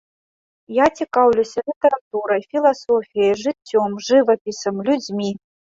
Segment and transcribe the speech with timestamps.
[0.77, 5.31] Я цікаўлюся літаратурай, філасофіяй, жыццём, жывапісам, людзьмі.